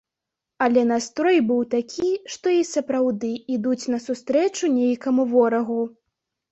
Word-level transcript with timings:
Але 0.67 0.85
настрой 0.91 1.37
быў 1.49 1.59
такі, 1.75 2.09
што 2.37 2.55
і 2.59 2.65
сапраўды 2.73 3.31
ідуць 3.59 3.79
насустрэчу 3.97 4.73
нейкаму 4.81 5.33
ворагу. 5.37 5.81